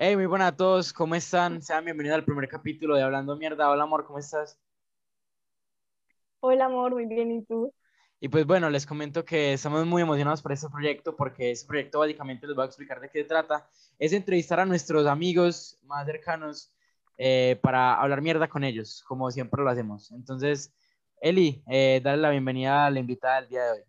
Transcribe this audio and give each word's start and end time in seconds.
Hey, 0.00 0.14
muy 0.14 0.26
buenas 0.26 0.52
a 0.52 0.56
todos, 0.56 0.92
¿cómo 0.92 1.16
están? 1.16 1.60
Sean 1.60 1.84
bienvenidos 1.84 2.14
al 2.14 2.24
primer 2.24 2.48
capítulo 2.48 2.94
de 2.94 3.02
Hablando 3.02 3.34
Mierda. 3.34 3.68
Hola, 3.68 3.82
amor, 3.82 4.06
¿cómo 4.06 4.20
estás? 4.20 4.56
Hola, 6.38 6.66
amor, 6.66 6.92
muy 6.92 7.06
bien, 7.06 7.32
¿y 7.32 7.42
tú? 7.42 7.74
Y 8.20 8.28
pues 8.28 8.46
bueno, 8.46 8.70
les 8.70 8.86
comento 8.86 9.24
que 9.24 9.54
estamos 9.54 9.84
muy 9.86 10.00
emocionados 10.00 10.40
por 10.40 10.52
este 10.52 10.68
proyecto 10.68 11.16
porque 11.16 11.50
este 11.50 11.66
proyecto 11.66 11.98
básicamente 11.98 12.46
les 12.46 12.54
voy 12.54 12.62
a 12.62 12.66
explicar 12.66 13.00
de 13.00 13.10
qué 13.10 13.22
se 13.22 13.28
trata. 13.28 13.68
Es 13.98 14.12
entrevistar 14.12 14.60
a 14.60 14.66
nuestros 14.66 15.04
amigos 15.04 15.80
más 15.82 16.06
cercanos 16.06 16.72
eh, 17.16 17.58
para 17.60 18.00
hablar 18.00 18.22
mierda 18.22 18.46
con 18.46 18.62
ellos, 18.62 19.02
como 19.04 19.28
siempre 19.32 19.64
lo 19.64 19.68
hacemos. 19.68 20.12
Entonces, 20.12 20.72
Eli, 21.20 21.64
eh, 21.68 22.00
dale 22.04 22.22
la 22.22 22.30
bienvenida 22.30 22.86
a 22.86 22.90
la 22.92 23.00
invitada 23.00 23.40
del 23.40 23.48
día 23.48 23.64
de 23.64 23.70
hoy. 23.72 23.80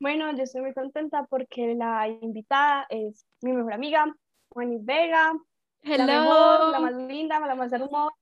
Bueno, 0.00 0.30
yo 0.36 0.44
estoy 0.44 0.60
muy 0.60 0.72
contenta 0.74 1.26
porque 1.26 1.74
la 1.74 2.06
invitada 2.06 2.86
es 2.88 3.26
mi 3.42 3.52
mejor 3.52 3.72
amiga, 3.72 4.06
Juanis 4.50 4.84
Vega. 4.84 5.32
Hello. 5.82 6.06
La 6.06 6.20
mejor, 6.20 6.70
la 6.70 6.80
más 6.80 6.94
linda, 6.94 7.40
la 7.40 7.54
más 7.56 7.72
hermosa. 7.72 8.14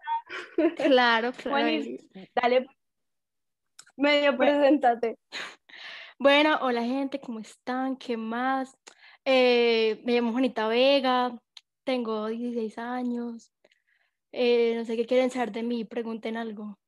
Claro, 0.77 1.32
claro. 1.37 1.51
Juanis, 1.51 2.02
dale, 2.34 2.66
medio 3.96 4.37
preséntate. 4.38 5.18
Bueno, 6.18 6.59
hola 6.62 6.82
gente, 6.82 7.20
¿cómo 7.20 7.41
están? 7.41 7.96
¿Qué 7.96 8.16
más? 8.16 8.74
Eh, 9.27 10.01
me 10.06 10.15
llamo 10.15 10.32
Juanita 10.32 10.68
Vega, 10.68 11.38
tengo 11.84 12.29
16 12.29 12.79
años. 12.79 13.52
Eh, 14.32 14.74
no 14.77 14.84
sé 14.87 14.96
qué 14.96 15.04
quieren 15.04 15.30
saber 15.30 15.52
de 15.52 15.62
mí, 15.62 15.84
pregunten 15.84 16.38
algo. 16.38 16.79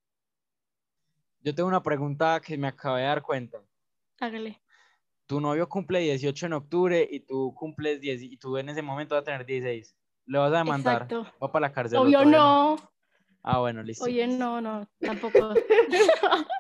Yo 1.40 1.54
tengo 1.54 1.68
una 1.68 1.82
pregunta 1.82 2.40
que 2.40 2.56
me 2.56 2.68
acabé 2.68 3.02
de 3.02 3.06
dar 3.06 3.22
cuenta. 3.22 3.62
Hágale. 4.18 4.62
Tu 5.28 5.42
novio 5.42 5.68
cumple 5.68 6.00
18 6.00 6.46
en 6.46 6.52
octubre 6.54 7.06
y 7.10 7.20
tú 7.20 7.54
cumples 7.54 8.00
10 8.00 8.22
y 8.22 8.38
tú 8.38 8.56
en 8.56 8.70
ese 8.70 8.80
momento 8.80 9.14
vas 9.14 9.22
a 9.22 9.24
tener 9.26 9.44
16. 9.44 9.94
¿Le 10.24 10.38
vas 10.38 10.50
a 10.54 10.56
demandar? 10.56 11.02
Exacto. 11.02 11.26
¿Va 11.42 11.52
para 11.52 11.68
la 11.68 11.72
cárcel? 11.74 11.98
Obvio 11.98 12.20
todavía 12.20 12.38
no. 12.38 12.76
Ah, 13.42 13.58
bueno, 13.58 13.82
listo. 13.82 14.04
Oye, 14.04 14.26
no, 14.26 14.60
no, 14.60 14.88
tampoco. 14.98 15.54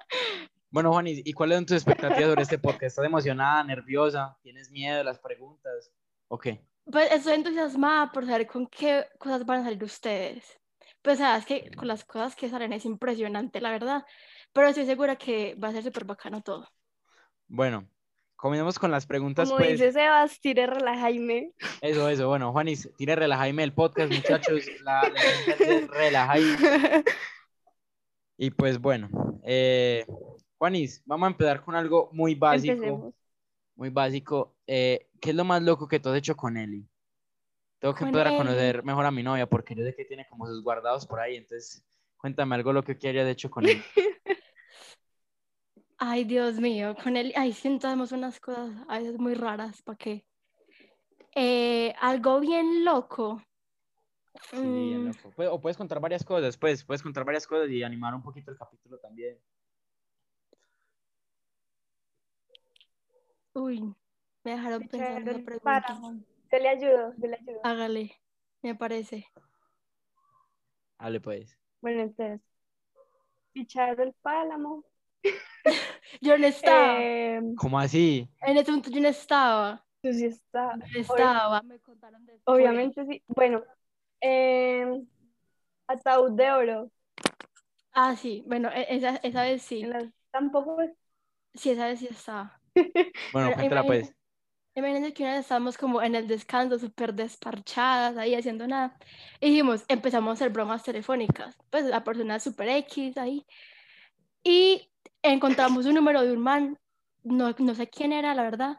Bueno, 0.70 0.92
Juan, 0.92 1.06
¿y 1.08 1.32
cuáles 1.32 1.56
son 1.56 1.64
tus 1.64 1.76
expectativas 1.76 2.28
sobre 2.28 2.42
este 2.42 2.58
podcast? 2.58 2.82
¿Estás 2.82 3.06
emocionada, 3.06 3.64
nerviosa? 3.64 4.36
¿Tienes 4.42 4.70
miedo 4.70 4.98
de 4.98 5.04
las 5.04 5.18
preguntas? 5.18 5.90
¿O 6.28 6.36
qué? 6.36 6.62
Pues 6.84 7.10
estoy 7.10 7.36
entusiasmada 7.36 8.12
por 8.12 8.26
saber 8.26 8.46
con 8.46 8.66
qué 8.66 9.06
cosas 9.18 9.46
van 9.46 9.60
a 9.60 9.64
salir 9.64 9.82
ustedes. 9.82 10.60
Pues 11.00 11.20
sabes 11.20 11.46
que 11.46 11.70
con 11.74 11.88
las 11.88 12.04
cosas 12.04 12.36
que 12.36 12.50
salen 12.50 12.74
es 12.74 12.84
impresionante, 12.84 13.62
la 13.62 13.70
verdad. 13.70 14.04
Pero 14.52 14.68
estoy 14.68 14.84
segura 14.84 15.16
que 15.16 15.54
va 15.54 15.68
a 15.68 15.72
ser 15.72 15.84
súper 15.84 16.04
bacano 16.04 16.42
todo. 16.42 16.68
Bueno, 17.46 17.88
comencemos 18.38 18.78
con 18.78 18.92
las 18.92 19.04
preguntas, 19.04 19.48
Como 19.48 19.58
pues. 19.58 19.72
dice 19.72 19.92
Sebas, 19.92 20.40
tire 20.40 20.66
Jaime. 20.66 21.52
Eso, 21.82 22.08
eso. 22.08 22.28
Bueno, 22.28 22.52
Juanis, 22.52 22.88
tire 22.96 23.16
relajaime 23.16 23.64
el 23.64 23.74
podcast, 23.74 24.10
muchachos. 24.14 24.64
La, 24.82 25.02
la 25.02 25.86
relajaime. 25.88 26.56
Y 28.40 28.50
pues 28.50 28.80
bueno, 28.80 29.08
eh, 29.42 30.06
Juanis, 30.58 31.02
vamos 31.04 31.26
a 31.26 31.30
empezar 31.32 31.60
con 31.64 31.74
algo 31.74 32.08
muy 32.12 32.36
básico. 32.36 32.72
Empecemos. 32.72 33.14
Muy 33.74 33.90
básico. 33.90 34.54
Eh, 34.64 35.08
¿qué 35.20 35.30
es 35.30 35.36
lo 35.36 35.44
más 35.44 35.60
loco 35.60 35.88
que 35.88 35.98
tú 35.98 36.08
has 36.08 36.18
hecho 36.18 36.36
con 36.36 36.56
Eli? 36.56 36.88
Tengo 37.80 37.96
que 37.96 38.04
empezar 38.04 38.28
a 38.28 38.36
conocer 38.36 38.84
mejor 38.84 39.06
a 39.06 39.10
mi 39.10 39.24
novia 39.24 39.48
porque 39.48 39.74
yo 39.74 39.82
sé 39.82 39.92
que 39.92 40.04
tiene 40.04 40.24
como 40.28 40.46
sus 40.46 40.62
guardados 40.62 41.04
por 41.04 41.18
ahí. 41.18 41.34
Entonces, 41.34 41.84
cuéntame 42.16 42.54
algo 42.54 42.72
lo 42.72 42.84
que 42.84 42.96
hayas 43.08 43.28
hecho 43.28 43.50
con 43.50 43.68
él. 43.68 43.82
Ay, 45.98 46.24
Dios 46.24 46.58
mío, 46.58 46.96
con 47.02 47.16
él, 47.16 47.32
ay, 47.36 47.52
sentamos 47.52 48.10
unas 48.12 48.40
cosas 48.40 48.70
a 48.88 48.98
veces 48.98 49.18
muy 49.18 49.34
raras, 49.34 49.80
¿para 49.82 49.96
qué? 49.96 50.24
Eh, 51.34 51.94
algo 52.02 52.38
bien 52.38 52.84
loco. 52.84 53.42
Sí, 54.50 54.68
bien 54.86 55.04
Mm, 55.04 55.06
loco. 55.06 55.32
O 55.36 55.60
puedes 55.60 55.76
contar 55.76 56.00
varias 56.00 56.24
cosas, 56.24 56.56
pues, 56.56 56.84
puedes 56.84 57.02
contar 57.02 57.24
varias 57.24 57.46
cosas 57.46 57.70
y 57.70 57.82
animar 57.82 58.14
un 58.14 58.22
poquito 58.22 58.50
el 58.50 58.58
capítulo 58.58 58.98
también. 58.98 59.38
uy, 63.54 63.94
me 64.44 64.52
dejaron 64.52 64.86
pensando 64.86 65.20
Echaron 65.20 65.28
esa 65.30 65.38
el 65.38 65.44
pregunta. 65.44 65.62
páramo. 65.62 66.14
Yo 66.50 66.58
le 66.58 66.68
ayudo, 66.68 67.14
yo 67.18 67.28
le 67.28 67.36
ayudo. 67.36 67.60
Hágale, 67.62 68.20
me 68.62 68.74
parece. 68.74 69.26
Hable, 70.98 71.20
pues. 71.20 71.56
Bueno, 71.80 72.02
entonces, 72.02 72.40
fichar 73.52 74.00
el 74.00 74.14
pálamo. 74.22 74.84
Yo 76.20 76.38
no 76.38 76.46
estaba, 76.46 77.00
Eh, 77.00 77.40
¿Cómo 77.56 77.78
así? 77.78 78.28
en 78.42 78.56
ese 78.56 78.70
momento 78.70 78.90
yo 78.90 79.00
no 79.00 79.08
estaba, 79.08 79.84
tú 80.02 80.12
sí 80.12 80.24
está. 80.26 80.76
no 80.76 80.84
estaba, 80.94 81.62
me 81.62 81.78
contaron. 81.80 82.26
Obviamente 82.44 83.04
sí. 83.06 83.22
Bueno, 83.28 83.62
eh, 84.20 84.86
ataúd 85.86 86.32
de 86.32 86.50
oro. 86.50 86.90
Ah, 87.92 88.16
sí, 88.16 88.42
bueno, 88.46 88.70
e- 88.72 88.86
esa, 88.96 89.16
esa 89.16 89.42
vez 89.42 89.62
sí, 89.62 89.82
las- 89.82 90.04
Tampoco 90.30 90.80
es- 90.82 90.92
sí, 91.54 91.70
esa 91.70 91.86
vez 91.86 91.98
sí 92.00 92.08
estaba. 92.10 92.60
Bueno, 93.32 93.52
cuéntala, 93.54 93.84
pues. 93.84 93.98
imagínate- 94.08 94.18
Imagínense 94.74 95.12
que 95.12 95.22
una 95.24 95.32
vez 95.32 95.40
estábamos 95.40 95.76
como 95.76 96.00
en 96.02 96.14
el 96.14 96.28
descanso, 96.28 96.78
súper 96.78 97.12
desparchadas, 97.12 98.16
ahí 98.16 98.36
haciendo 98.36 98.64
nada. 98.68 98.96
Y 99.40 99.50
dijimos, 99.50 99.84
empezamos 99.88 100.30
a 100.30 100.32
hacer 100.34 100.50
bromas 100.50 100.84
telefónicas. 100.84 101.56
Pues 101.70 101.84
la 101.86 102.04
persona 102.04 102.38
súper 102.38 102.68
X 102.68 103.16
ahí. 103.18 103.44
Y 104.44 104.88
encontramos 105.22 105.86
un 105.86 105.94
número 105.94 106.22
de 106.22 106.32
un 106.32 106.40
man, 106.40 106.78
no, 107.22 107.54
no 107.58 107.74
sé 107.74 107.88
quién 107.88 108.12
era, 108.12 108.34
la 108.34 108.42
verdad, 108.42 108.78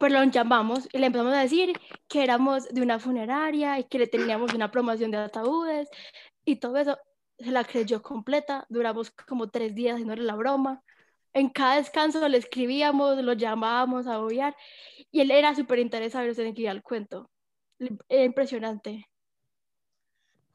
pero 0.00 0.18
lo 0.18 0.24
llamamos 0.30 0.88
y 0.92 0.98
le 0.98 1.06
empezamos 1.06 1.34
a 1.34 1.42
decir 1.42 1.78
que 2.08 2.24
éramos 2.24 2.66
de 2.68 2.80
una 2.80 2.98
funeraria 2.98 3.78
y 3.78 3.84
que 3.84 3.98
le 3.98 4.06
teníamos 4.06 4.54
una 4.54 4.70
promoción 4.70 5.10
de 5.10 5.18
ataúdes 5.18 5.90
y 6.46 6.56
todo 6.56 6.78
eso. 6.78 6.98
Se 7.38 7.50
la 7.50 7.64
creyó 7.64 8.00
completa. 8.00 8.64
Duramos 8.70 9.10
como 9.10 9.50
tres 9.50 9.74
días 9.74 9.94
haciéndole 9.94 10.22
la 10.22 10.36
broma. 10.36 10.82
En 11.34 11.50
cada 11.50 11.76
descanso 11.76 12.26
le 12.28 12.38
escribíamos, 12.38 13.18
lo 13.18 13.34
llamábamos 13.34 14.06
a 14.06 14.20
obviar 14.20 14.56
y 15.10 15.20
él 15.20 15.30
era 15.30 15.54
súper 15.54 15.78
interesado 15.78 16.24
en 16.24 16.34
seguir 16.34 16.68
el 16.68 16.82
cuento. 16.82 17.30
Era 18.08 18.24
impresionante. 18.24 19.06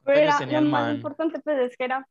Pero 0.04 0.20
era, 0.20 0.40
lo 0.60 0.70
más 0.70 0.96
importante 0.96 1.40
pues 1.42 1.60
es 1.60 1.78
que 1.78 1.86
era 1.86 2.08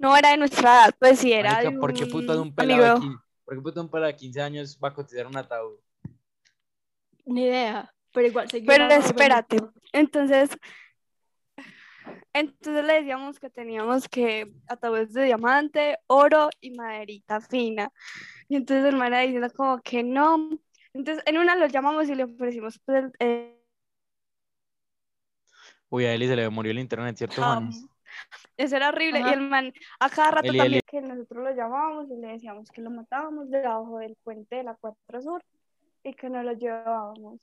no 0.00 0.16
era 0.16 0.30
de 0.30 0.38
nuestra 0.38 0.62
edad, 0.62 0.94
pues 0.98 1.18
sí 1.18 1.32
era 1.32 1.52
Marica, 1.54 1.70
de 1.70 1.78
¿por 1.78 1.92
qué 1.94 2.06
puta 2.06 2.32
de 2.32 2.40
un 2.40 2.54
pelado. 2.54 3.00
15, 3.00 3.18
¿por 3.44 3.54
qué 3.54 3.60
puta 3.60 3.74
de 3.74 3.80
un 3.80 3.90
pelado 3.90 4.12
de 4.12 4.16
15 4.16 4.40
años 4.40 4.78
va 4.82 4.88
a 4.88 4.94
cotizar 4.94 5.26
un 5.26 5.36
ataúd? 5.36 5.78
Ni 7.26 7.44
idea, 7.44 7.92
pero 8.12 8.26
igual 8.26 8.50
seguía 8.50 8.66
Pero 8.66 8.88
espérate, 8.88 9.58
entonces 9.92 10.50
entonces 12.32 12.84
le 12.84 12.94
decíamos 12.94 13.38
que 13.38 13.50
teníamos 13.50 14.08
que 14.08 14.52
ataúdes 14.68 15.12
de 15.12 15.24
diamante, 15.24 15.98
oro 16.06 16.48
y 16.60 16.70
maderita 16.70 17.40
fina. 17.40 17.92
Y 18.48 18.56
entonces 18.56 18.86
el 18.86 18.96
man 18.96 19.08
era 19.08 19.20
diciendo 19.20 19.48
como 19.54 19.80
que 19.82 20.02
no. 20.02 20.48
Entonces 20.94 21.22
en 21.26 21.38
una 21.38 21.56
lo 21.56 21.66
llamamos 21.66 22.08
y 22.08 22.14
le 22.14 22.24
ofrecimos 22.24 22.80
pues 22.84 23.04
el, 23.04 23.12
el- 23.18 23.56
Uy, 25.88 26.04
a 26.04 26.14
Eli 26.14 26.28
se 26.28 26.36
le 26.36 26.48
murió 26.48 26.70
el 26.70 26.78
internet, 26.78 27.16
¿cierto, 27.16 27.42
Juanis? 27.42 27.84
Eso 28.56 28.76
era 28.76 28.88
horrible. 28.88 29.20
Y 29.20 29.32
el 29.32 29.40
man, 29.40 29.72
a 29.98 30.10
cada 30.10 30.30
rato 30.32 30.48
Eli, 30.48 30.58
también 30.58 30.82
que 30.86 31.00
nosotros 31.00 31.44
lo 31.44 31.54
llamábamos 31.54 32.10
y 32.10 32.16
le 32.16 32.28
decíamos 32.28 32.70
que 32.70 32.82
lo 32.82 32.90
matábamos 32.90 33.50
debajo 33.50 33.98
del 33.98 34.16
puente 34.22 34.56
de 34.56 34.64
la 34.64 34.74
4 34.74 35.22
Sur 35.22 35.42
y 36.02 36.14
que 36.14 36.28
no 36.28 36.42
lo 36.42 36.52
llevábamos. 36.52 37.40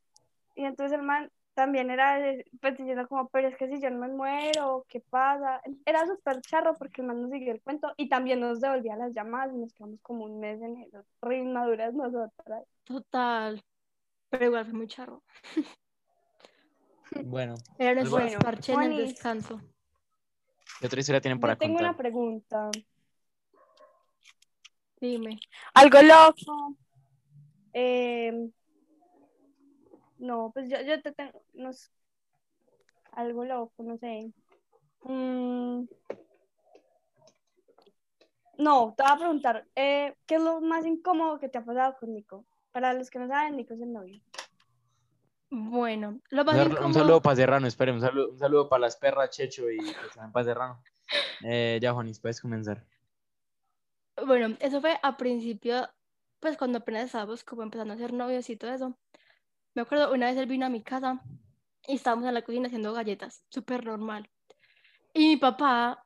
Y 0.55 0.65
entonces 0.65 0.97
el 0.97 1.03
man 1.03 1.29
también 1.53 1.89
era 1.89 2.19
pues 2.61 2.77
diciendo 2.77 3.07
como, 3.07 3.29
pero 3.29 3.47
es 3.47 3.57
que 3.57 3.67
si 3.67 3.81
yo 3.81 3.89
no 3.89 3.97
me 3.97 4.09
muero, 4.09 4.85
¿qué 4.87 5.01
pasa? 5.09 5.59
Era 5.85 6.05
súper 6.05 6.39
charro 6.41 6.75
porque 6.75 7.01
el 7.01 7.07
man 7.07 7.21
nos 7.21 7.31
siguió 7.31 7.51
el 7.51 7.61
cuento 7.61 7.93
y 7.97 8.09
también 8.09 8.39
nos 8.39 8.61
devolvía 8.61 8.95
las 8.95 9.11
llamadas 9.13 9.55
y 9.55 9.57
nos 9.57 9.73
quedamos 9.73 9.99
como 10.01 10.25
un 10.25 10.39
mes 10.39 10.61
en 10.61 10.77
esas 10.83 11.03
re 11.19 11.39
inmaduras 11.39 11.95
nosotras. 11.95 12.63
Total. 12.83 13.63
Pero 14.29 14.45
igual 14.45 14.65
fue 14.65 14.73
muy 14.73 14.87
charro. 14.87 15.23
Bueno, 17.23 17.55
Era 17.79 17.95
nuestro 17.95 18.17
Bueno, 18.17 18.31
desparche 18.31 18.73
en 18.73 18.81
el 18.83 18.97
descanso. 18.97 19.61
¿Qué 20.79 20.87
otra 20.87 20.99
historia 20.99 21.21
tienen 21.21 21.39
para 21.39 21.53
Yo 21.53 21.59
tengo 21.59 21.73
contar? 21.75 21.89
una 21.89 21.97
pregunta. 21.97 22.71
Dime. 24.99 25.39
Algo 25.73 26.01
loco. 26.01 26.75
Eh, 27.73 28.49
no, 30.17 30.51
pues 30.53 30.69
yo, 30.69 30.81
yo 30.81 31.01
te 31.01 31.11
tengo, 31.11 31.43
no 31.53 31.71
sé, 31.73 31.89
algo 33.11 33.45
loco, 33.45 33.83
no 33.83 33.97
sé. 33.97 34.31
Mm, 35.03 35.83
no, 38.57 38.93
te 38.97 39.03
voy 39.03 39.11
a 39.11 39.17
preguntar, 39.17 39.67
eh, 39.75 40.15
¿qué 40.25 40.35
es 40.35 40.41
lo 40.41 40.61
más 40.61 40.85
incómodo 40.85 41.39
que 41.39 41.49
te 41.49 41.59
ha 41.59 41.65
pasado 41.65 41.95
con 41.99 42.13
Nico? 42.13 42.45
Para 42.71 42.93
los 42.93 43.09
que 43.09 43.19
no 43.19 43.27
saben, 43.27 43.57
Nico 43.57 43.75
es 43.75 43.81
el 43.81 43.93
novio. 43.93 44.19
Bueno, 45.49 46.19
lo 46.29 46.41
Un, 46.41 46.45
más 46.45 46.55
un 46.55 46.71
incómodo- 46.71 46.93
saludo 46.93 47.21
para 47.21 47.35
Serrano, 47.35 47.67
espere, 47.67 47.91
un 47.91 48.01
saludo, 48.01 48.29
un 48.31 48.37
saludo 48.37 48.67
para 48.69 48.81
las 48.81 48.97
perras 48.97 49.29
Checho 49.29 49.69
y 49.69 49.77
pues, 49.77 50.13
también 50.13 50.31
para 50.31 50.45
Serrano. 50.45 50.83
Eh, 51.41 51.79
ya, 51.81 51.93
Juanis, 51.93 52.19
puedes 52.19 52.41
comenzar. 52.41 52.83
Bueno, 54.25 54.57
eso 54.59 54.81
fue 54.81 54.97
a 55.03 55.15
principio, 55.15 55.87
pues 56.39 56.57
cuando 56.57 56.79
apenas 56.79 57.05
estábamos 57.05 57.43
como 57.43 57.63
empezando 57.63 57.93
a 57.93 57.97
ser 57.97 58.13
novios 58.13 58.49
y 58.49 58.57
todo 58.57 58.73
eso. 58.73 58.97
Me 59.75 59.83
acuerdo, 59.83 60.11
una 60.11 60.25
vez 60.25 60.37
él 60.37 60.47
vino 60.47 60.65
a 60.65 60.69
mi 60.69 60.81
casa 60.81 61.21
y 61.87 61.95
estábamos 61.95 62.25
en 62.27 62.33
la 62.33 62.41
cocina 62.41 62.65
haciendo 62.67 62.93
galletas, 62.93 63.43
súper 63.49 63.85
normal. 63.85 64.29
Y 65.17 65.29
mi 65.29 65.37
papá, 65.37 66.03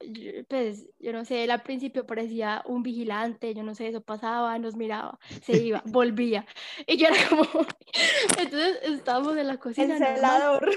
pues, 0.47 0.87
yo 0.97 1.11
no 1.11 1.25
sé, 1.25 1.43
él 1.43 1.51
al 1.51 1.63
principio 1.63 2.07
parecía 2.07 2.63
un 2.65 2.81
vigilante, 2.81 3.53
yo 3.53 3.61
no 3.61 3.75
sé, 3.75 3.89
eso 3.89 3.99
pasaba, 3.99 4.57
nos 4.57 4.77
miraba, 4.77 5.19
se 5.43 5.57
iba, 5.57 5.81
volvía. 5.85 6.45
Y 6.87 6.95
yo 6.95 7.07
era 7.07 7.17
como, 7.27 7.43
entonces 8.39 8.79
estábamos 8.83 9.35
en 9.35 9.47
la 9.47 9.57
cocina. 9.57 9.95
El 9.95 9.99
normal, 9.99 10.15
celador. 10.15 10.71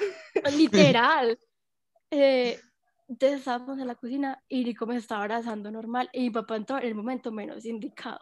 Literal. 0.56 1.38
Eh, 2.10 2.60
entonces 3.08 3.40
estábamos 3.40 3.76
en 3.78 3.88
la 3.88 3.96
cocina 3.96 4.40
y 4.48 4.62
Nico 4.64 4.86
me 4.86 4.96
estaba 4.96 5.22
abrazando 5.22 5.68
normal 5.72 6.08
y 6.12 6.20
mi 6.20 6.30
papá 6.30 6.54
entró 6.54 6.78
en 6.78 6.84
el 6.84 6.94
momento 6.94 7.32
menos 7.32 7.64
indicado. 7.64 8.20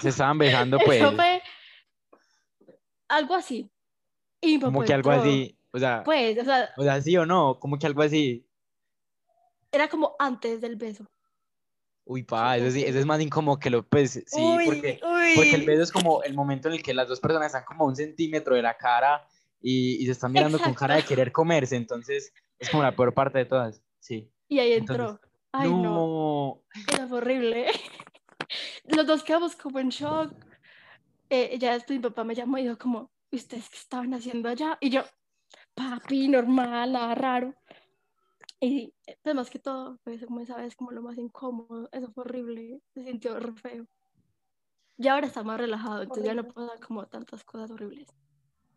Se 0.00 0.10
estaban 0.10 0.38
besando, 0.38 0.78
pues. 0.84 1.00
Eso 1.00 1.12
fue 1.12 1.42
algo 3.08 3.34
así. 3.34 3.68
Y 4.40 4.58
mi 4.58 4.60
Como 4.60 4.78
papá 4.80 4.86
que 4.86 4.94
algo 4.94 5.12
entró. 5.12 5.28
así. 5.28 5.58
O 5.72 5.78
sea, 5.78 6.02
Pues, 6.04 6.38
o 6.38 6.44
sea, 6.44 6.70
o 6.76 6.82
sea, 6.84 7.00
sí 7.00 7.16
o 7.16 7.26
no, 7.26 7.58
como 7.58 7.76
que 7.76 7.86
algo 7.86 8.02
así. 8.02 8.47
Era 9.72 9.88
como 9.88 10.16
antes 10.18 10.60
del 10.60 10.76
beso. 10.76 11.04
Uy, 12.04 12.22
pa, 12.22 12.56
eso 12.56 12.70
sí, 12.70 12.82
eso 12.84 12.98
es 12.98 13.04
más 13.04 13.20
incómodo 13.20 13.58
que 13.58 13.68
lo, 13.68 13.86
pues, 13.86 14.24
sí, 14.26 14.40
uy, 14.40 14.64
porque, 14.64 14.98
uy. 15.02 15.34
porque 15.36 15.54
el 15.54 15.66
beso 15.66 15.82
es 15.82 15.92
como 15.92 16.22
el 16.22 16.32
momento 16.32 16.68
en 16.68 16.74
el 16.74 16.82
que 16.82 16.94
las 16.94 17.06
dos 17.06 17.20
personas 17.20 17.48
están 17.48 17.64
como 17.64 17.84
a 17.84 17.88
un 17.88 17.96
centímetro 17.96 18.54
de 18.54 18.62
la 18.62 18.78
cara 18.78 19.26
y, 19.60 20.02
y 20.02 20.06
se 20.06 20.12
están 20.12 20.32
mirando 20.32 20.58
con 20.58 20.72
cara 20.72 20.94
de 20.94 21.00
Exacto. 21.00 21.14
querer 21.14 21.32
comerse, 21.32 21.76
entonces 21.76 22.32
es 22.58 22.70
como 22.70 22.82
la 22.82 22.96
peor 22.96 23.12
parte 23.12 23.38
de 23.38 23.44
todas, 23.44 23.82
sí. 24.00 24.32
Y 24.48 24.58
ahí 24.58 24.72
Entonces, 24.72 25.06
entró. 25.06 25.28
Ay, 25.52 25.70
no, 25.70 25.82
no, 25.82 26.62
eso 26.74 27.08
fue 27.08 27.18
horrible. 27.18 27.66
Los 28.84 29.06
dos 29.06 29.22
quedamos 29.22 29.56
como 29.56 29.78
en 29.78 29.90
shock. 29.90 30.32
Eh, 31.30 31.58
ya 31.58 31.74
después 31.74 31.98
mi 31.98 32.02
papá 32.02 32.24
me 32.24 32.34
llamó 32.34 32.58
y 32.58 32.62
dijo 32.62 32.78
como, 32.78 33.10
¿ustedes 33.30 33.68
qué 33.68 33.76
estaban 33.76 34.14
haciendo 34.14 34.48
allá? 34.48 34.78
Y 34.80 34.90
yo, 34.90 35.02
papi, 35.74 36.28
normal, 36.28 36.92
nada 36.92 37.14
raro. 37.14 37.54
Y 38.60 38.94
eh, 39.06 39.18
pues 39.22 39.34
más 39.34 39.50
que 39.50 39.58
todo, 39.58 39.98
pues 40.04 40.24
como 40.26 40.40
esa 40.40 40.56
vez 40.56 40.76
como 40.76 40.92
lo 40.92 41.02
más 41.02 41.18
incómodo, 41.18 41.88
eso 41.92 42.10
fue 42.12 42.22
horrible, 42.24 42.80
se 42.94 43.04
sintió 43.04 43.38
re 43.40 43.52
feo. 43.54 43.86
Y 44.98 45.08
ahora 45.08 45.26
está 45.26 45.42
más 45.42 45.58
relajado, 45.58 46.02
entonces 46.02 46.26
ya 46.26 46.34
no 46.34 46.44
pasan 46.44 46.78
como 46.86 47.06
tantas 47.06 47.42
cosas 47.42 47.70
horribles. 47.70 48.08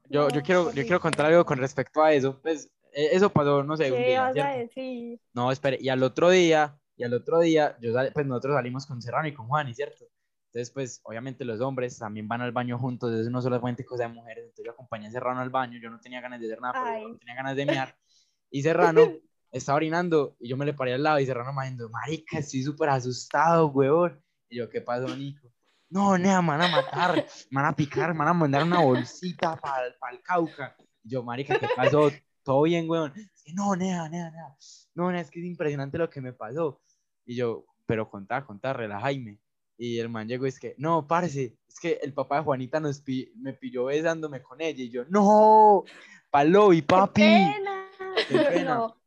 yo, 0.10 0.30
yo 0.30 0.42
quiero, 0.44 0.72
yo 0.72 0.84
horrible. 0.84 0.86
quiero 0.86 1.00
contar 1.00 1.28
algo 1.28 1.46
con 1.46 1.58
respecto 1.60 2.04
a 2.04 2.14
eso, 2.14 2.40
pues, 2.42 2.66
eh, 2.94 3.10
eso 3.14 3.30
pasó, 3.32 3.64
no 3.64 3.78
sé, 3.78 3.92
un 3.92 4.04
¿Qué 4.04 4.18
día, 4.18 4.22
vas 4.22 4.40
a 4.40 4.50
decir? 4.50 5.20
No, 5.34 5.52
espere, 5.52 5.78
y 5.82 5.90
al 5.90 6.04
otro 6.04 6.30
día, 6.30 6.78
y 6.98 7.04
al 7.04 7.14
otro 7.14 7.40
día, 7.40 7.78
yo 7.82 7.94
sal- 7.94 8.12
pues 8.14 8.26
nosotros 8.26 8.56
salimos 8.56 8.86
con 8.86 9.02
Serrano 9.02 9.28
y 9.30 9.34
con 9.34 9.48
Juan, 9.48 9.74
¿cierto? 9.76 10.06
Entonces, 10.48 10.72
pues, 10.74 11.00
obviamente 11.04 11.46
los 11.46 11.62
hombres 11.62 11.98
también 11.98 12.28
van 12.28 12.42
al 12.42 12.52
baño 12.52 12.78
juntos, 12.78 13.14
eso 13.14 13.30
no 13.30 13.40
es 13.40 13.44
solamente 13.46 13.86
cosa 13.86 14.04
de 14.04 14.10
mujeres, 14.10 14.44
entonces 14.46 14.66
yo 14.66 14.72
acompañé 14.72 15.08
a 15.08 15.12
Serrano 15.12 15.40
al 15.42 15.50
baño, 15.50 15.80
yo 15.82 15.90
no 15.90 16.00
tenía 16.02 16.22
ganas 16.22 16.40
de 16.42 16.48
hacer 16.48 16.62
nada, 16.62 16.78
pero 16.80 16.92
Ay. 16.92 17.08
no 17.14 17.20
tenía 17.20 17.36
ganas 17.36 17.56
de 17.56 17.66
mear, 17.66 17.96
y 18.52 18.62
Serrano 18.64 19.18
estaba 19.52 19.78
orinando, 19.78 20.36
y 20.40 20.50
yo 20.50 20.58
me 20.58 20.66
le 20.66 20.74
paré 20.74 20.94
al 20.94 21.04
lado, 21.04 21.20
y 21.20 21.26
Serrano 21.26 21.54
me 21.54 21.70
dijo, 21.70 21.90
marica, 21.90 22.40
estoy 22.40 22.64
súper 22.64 22.90
asustado, 22.90 23.68
weón, 23.68 24.22
y 24.50 24.58
yo, 24.58 24.70
¿qué 24.70 24.82
pasó, 24.82 25.16
Nico? 25.16 25.52
No, 25.90 26.18
nea, 26.18 26.42
me 26.42 26.50
van 26.50 26.62
a 26.62 26.68
matar, 26.70 27.26
me 27.50 27.62
van 27.62 27.66
a 27.72 27.76
picar, 27.76 28.14
me 28.14 28.20
van 28.20 28.30
a 28.30 28.34
mandar 28.34 28.64
una 28.64 28.80
bolsita 28.80 29.56
para 29.58 29.88
el 29.88 30.22
Cauca, 30.24 30.76
y 31.04 31.10
yo, 31.10 31.24
marica, 31.24 31.60
¿qué 31.60 31.68
pasó? 31.76 32.12
Todo 32.44 32.64
bien, 32.64 32.88
que 33.46 33.54
no, 33.54 33.76
nea, 33.76 34.10
nea, 34.10 34.32
nea, 34.32 34.56
no, 34.96 35.12
nea, 35.12 35.22
es 35.22 35.30
que 35.30 35.40
es 35.40 35.46
impresionante 35.46 35.98
lo 35.98 36.10
que 36.10 36.22
me 36.22 36.34
pasó. 36.34 36.82
Y 37.26 37.36
yo, 37.36 37.66
pero 37.86 38.10
contá, 38.10 38.44
contá, 38.46 38.74
relajaime. 38.74 39.40
Y 39.78 40.00
el 40.00 40.10
man 40.10 40.28
llegó 40.28 40.46
y 40.46 40.50
es 40.50 40.60
que, 40.60 40.76
no, 40.78 41.08
parce, 41.08 41.56
es 41.68 41.80
que 41.80 42.00
el 42.02 42.14
papá 42.14 42.38
de 42.38 42.44
Juanita 42.44 42.80
nos 42.80 43.02
pi- 43.02 43.32
me 43.36 43.54
pilló 43.54 43.86
besándome 43.86 44.42
con 44.42 44.60
ella. 44.62 44.84
Y 44.84 44.90
yo, 44.90 45.06
no, 45.10 45.84
palo 46.30 46.74
y 46.74 46.82
papi. 46.82 47.22
¡Qué 47.22 47.54
pena! 47.58 48.16
Qué 48.28 48.40
pena. 48.40 48.76
No, 48.76 49.01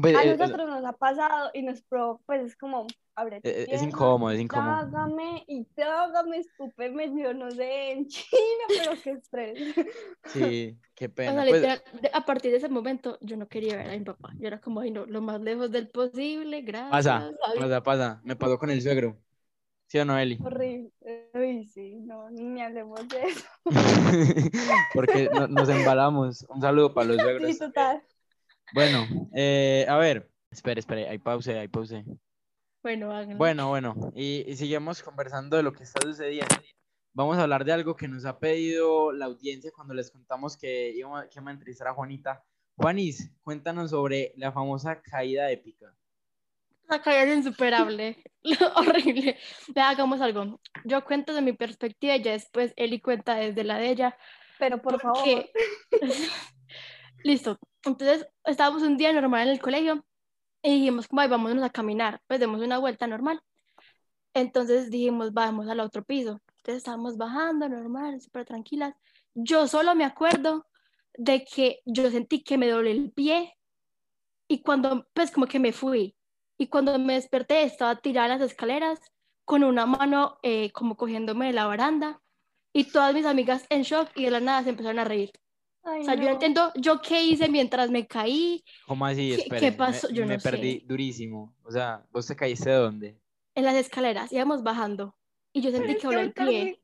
Pues, 0.00 0.14
a 0.14 0.24
eh, 0.24 0.36
nosotros 0.36 0.68
nos 0.68 0.84
ha 0.84 0.92
pasado 0.92 1.50
y 1.54 1.62
nos 1.62 1.82
pro, 1.82 2.20
pues 2.26 2.42
es 2.44 2.56
como, 2.56 2.86
abre 3.14 3.42
eh, 3.42 3.68
es 3.70 3.82
incómodo, 3.82 4.30
es 4.32 4.40
incómodo. 4.40 4.86
Trágame 4.88 5.44
y 5.46 5.64
trágame, 5.74 6.38
escúpeme, 6.38 7.12
yo 7.22 7.32
no 7.34 7.50
sé, 7.52 7.92
en 7.92 8.08
China, 8.08 8.64
pero 8.76 9.00
qué 9.02 9.10
estrés. 9.12 9.58
Sí, 10.24 10.78
qué 10.94 11.08
O 11.26 11.32
pena. 11.32 11.32
sea, 11.32 11.44
Pues, 11.44 11.68
literal, 11.68 11.82
a 12.12 12.24
partir 12.24 12.50
de 12.50 12.58
ese 12.58 12.68
momento 12.68 13.18
yo 13.20 13.36
no 13.36 13.48
quería 13.48 13.76
ver 13.76 13.90
a 13.90 13.92
mi 13.98 14.04
papá. 14.04 14.30
Yo 14.38 14.46
era 14.48 14.60
como, 14.60 14.80
ay, 14.80 14.90
no, 14.90 15.06
lo 15.06 15.20
más 15.22 15.40
lejos 15.40 15.70
del 15.70 15.88
posible, 15.90 16.62
gracias. 16.62 17.04
pasa, 17.04 17.30
adiós". 17.42 17.70
pasa, 17.70 17.82
pasa. 17.82 18.20
Me 18.24 18.36
pasó 18.36 18.58
con 18.58 18.70
el 18.70 18.82
suegro. 18.82 19.18
¿Sí 19.88 19.98
o 19.98 20.06
no, 20.06 20.18
Eli? 20.18 20.40
Horrible. 20.42 20.90
Uy, 21.34 21.64
sí, 21.66 22.00
no, 22.00 22.30
ni 22.30 22.60
hablemos 22.62 23.08
de 23.08 23.22
eso. 23.24 23.44
Porque 24.92 25.30
no- 25.30 25.48
nos 25.48 25.68
embalamos. 25.68 26.44
Un 26.48 26.60
saludo 26.60 26.92
para 26.94 27.08
los 27.08 27.20
Sí, 27.36 27.54
suegros. 27.54 27.58
total. 27.58 28.02
Bueno, 28.74 29.06
eh, 29.34 29.86
a 29.88 29.96
ver. 29.96 30.28
Espere, 30.50 30.80
espere, 30.80 31.08
ahí 31.08 31.18
pause, 31.18 31.48
ahí 31.58 31.68
pause. 31.68 32.04
Bueno, 32.82 33.12
háganlo. 33.12 33.36
Bueno, 33.36 33.68
bueno, 33.68 33.94
y, 34.16 34.44
y 34.50 34.56
seguimos 34.56 35.02
conversando 35.02 35.56
de 35.56 35.62
lo 35.62 35.72
que 35.72 35.84
está 35.84 36.00
sucediendo. 36.02 36.56
Vamos 37.12 37.38
a 37.38 37.42
hablar 37.42 37.64
de 37.64 37.72
algo 37.72 37.94
que 37.94 38.08
nos 38.08 38.24
ha 38.24 38.38
pedido 38.38 39.12
la 39.12 39.26
audiencia 39.26 39.70
cuando 39.74 39.94
les 39.94 40.10
contamos 40.10 40.56
que 40.56 40.90
íbamos, 40.90 41.26
que 41.28 41.38
a 41.38 41.50
entrevistar 41.50 41.88
a 41.88 41.94
Juanita. 41.94 42.42
Juanis, 42.76 43.30
cuéntanos 43.42 43.90
sobre 43.90 44.32
la 44.36 44.50
famosa 44.50 45.00
caída 45.02 45.50
épica. 45.50 45.94
La 46.88 47.00
caída 47.02 47.24
es 47.24 47.36
insuperable. 47.36 48.22
Horrible. 48.76 49.36
Vea, 49.68 49.90
hagamos 49.90 50.20
algo. 50.20 50.60
Yo 50.84 51.04
cuento 51.04 51.34
de 51.34 51.42
mi 51.42 51.52
perspectiva 51.52 52.16
y 52.16 52.22
ya 52.22 52.32
después 52.32 52.72
Eli 52.76 53.00
cuenta 53.00 53.36
desde 53.36 53.62
la 53.62 53.78
de 53.78 53.90
ella. 53.90 54.16
Pero 54.58 54.80
por 54.82 55.00
favor, 55.00 55.18
porque- 55.18 55.52
Listo. 57.22 57.58
Entonces, 57.84 58.26
estábamos 58.44 58.82
un 58.82 58.96
día 58.96 59.12
normal 59.12 59.48
en 59.48 59.54
el 59.54 59.60
colegio 59.60 60.04
y 60.62 60.74
dijimos, 60.74 61.08
como, 61.08 61.22
"Ay, 61.22 61.28
vámonos 61.28 61.62
a 61.64 61.70
caminar, 61.70 62.20
pues 62.26 62.40
demos 62.40 62.60
una 62.62 62.78
vuelta 62.78 63.06
normal. 63.06 63.40
Entonces 64.34 64.90
dijimos, 64.90 65.32
vamos 65.32 65.68
al 65.68 65.80
otro 65.80 66.04
piso. 66.04 66.40
Entonces 66.58 66.76
estábamos 66.78 67.16
bajando 67.16 67.68
normal, 67.68 68.20
súper 68.20 68.44
tranquilas. 68.44 68.94
Yo 69.34 69.66
solo 69.66 69.94
me 69.94 70.04
acuerdo 70.04 70.66
de 71.14 71.44
que 71.44 71.80
yo 71.84 72.10
sentí 72.10 72.42
que 72.42 72.58
me 72.58 72.68
doblé 72.68 72.92
el 72.92 73.12
pie 73.12 73.56
y 74.48 74.62
cuando, 74.62 75.06
pues 75.14 75.30
como 75.30 75.46
que 75.46 75.58
me 75.58 75.72
fui. 75.72 76.16
Y 76.58 76.68
cuando 76.68 76.98
me 76.98 77.14
desperté 77.14 77.62
estaba 77.62 77.96
tirada 77.96 78.34
en 78.34 78.40
las 78.40 78.50
escaleras 78.50 79.00
con 79.44 79.64
una 79.64 79.86
mano 79.86 80.38
eh, 80.42 80.70
como 80.72 80.96
cogiéndome 80.96 81.46
de 81.46 81.52
la 81.54 81.66
baranda 81.66 82.20
y 82.72 82.84
todas 82.84 83.14
mis 83.14 83.26
amigas 83.26 83.66
en 83.70 83.82
shock 83.82 84.10
y 84.14 84.24
de 84.24 84.30
la 84.30 84.40
nada 84.40 84.62
se 84.62 84.70
empezaron 84.70 84.98
a 84.98 85.04
reír. 85.04 85.32
Ay, 85.82 86.00
O 86.02 86.04
sea, 86.04 86.14
yo 86.14 86.22
no 86.22 86.30
entiendo 86.30 86.72
yo 86.76 87.00
qué 87.00 87.22
hice 87.22 87.48
mientras 87.48 87.90
me 87.90 88.06
caí 88.06 88.64
¿Cómo 88.86 89.06
así? 89.06 89.36
¿Qué- 89.36 89.48
qué 89.56 89.72
me- 89.72 89.72
pasó? 89.72 90.08
Yo 90.10 90.26
me, 90.26 90.34
no 90.34 90.40
sé. 90.40 90.50
perdí 90.50 90.80
durísimo. 90.80 91.54
O 91.64 91.70
sea, 91.70 92.04
¿vos 92.12 92.26
te 92.26 92.36
caíste 92.36 92.70
de 92.70 92.76
dónde? 92.76 93.20
en 93.54 93.64
las 93.64 93.76
escaleras, 93.76 94.32
íbamos 94.32 94.62
bajando 94.62 95.14
y 95.52 95.60
yo 95.62 95.70
sentí 95.70 95.96
que 95.96 96.06
doblé 96.06 96.22
el 96.22 96.32
pie 96.32 96.80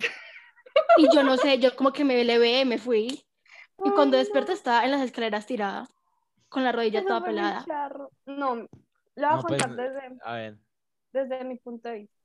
y 0.97 1.09
yo 1.15 1.23
no 1.23 1.37
sé, 1.37 1.59
yo 1.59 1.75
como 1.77 1.93
que 1.93 2.05
me 2.05 2.25
levé, 2.25 2.65
me 2.65 2.79
fui 2.79 3.25
y 3.85 3.91
cuando 3.93 4.17
desperté 4.17 4.53
no, 4.53 4.55
estaba 4.55 4.85
en 4.85 4.91
las 4.93 5.03
escaleras 5.03 5.47
tirada 5.47 5.89
con 6.49 6.65
la 6.65 6.73
rodilla 6.73 7.01
eso 7.01 7.09
toda 7.09 7.25
pelada. 7.25 7.67
charro. 7.67 8.11
No, 8.27 8.57
lo 8.57 8.67
voy 9.17 9.25
a 9.27 9.37
No, 9.37 9.43
pues, 9.47 9.61
contar 9.61 9.77
desde, 9.77 10.21
A 10.25 10.33
ver. 10.35 10.59
desde 11.13 11.45
mi 11.45 11.59
punto 11.59 11.89
de 11.91 11.97
vista. 12.01 12.17